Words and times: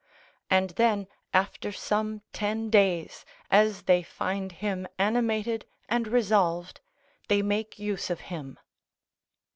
And 0.49 0.71
then 0.71 1.05
after 1.31 1.71
some 1.71 2.23
ten 2.33 2.71
days, 2.71 3.23
as 3.51 3.83
they 3.83 4.01
find 4.01 4.51
him 4.51 4.87
animated 4.97 5.63
and 5.87 6.07
resolved, 6.07 6.81
they 7.27 7.43
make 7.43 7.77
use 7.77 8.09
of 8.09 8.19
him. 8.21 8.57